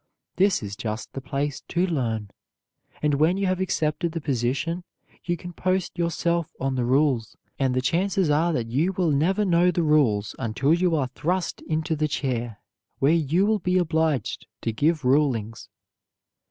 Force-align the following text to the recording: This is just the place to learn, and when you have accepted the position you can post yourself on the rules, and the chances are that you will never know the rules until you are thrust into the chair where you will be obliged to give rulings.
This 0.37 0.63
is 0.63 0.75
just 0.75 1.13
the 1.13 1.21
place 1.21 1.61
to 1.67 1.85
learn, 1.85 2.31
and 3.03 3.13
when 3.13 3.37
you 3.37 3.45
have 3.45 3.59
accepted 3.61 4.13
the 4.13 4.19
position 4.19 4.83
you 5.25 5.37
can 5.37 5.53
post 5.53 5.95
yourself 5.95 6.55
on 6.59 6.73
the 6.73 6.85
rules, 6.85 7.37
and 7.59 7.75
the 7.75 7.81
chances 7.83 8.27
are 8.27 8.51
that 8.51 8.65
you 8.71 8.93
will 8.93 9.11
never 9.11 9.45
know 9.45 9.69
the 9.69 9.83
rules 9.83 10.35
until 10.39 10.73
you 10.73 10.95
are 10.95 11.09
thrust 11.09 11.61
into 11.67 11.95
the 11.95 12.07
chair 12.07 12.59
where 12.97 13.13
you 13.13 13.45
will 13.45 13.59
be 13.59 13.77
obliged 13.77 14.47
to 14.63 14.71
give 14.73 15.05
rulings. 15.05 15.69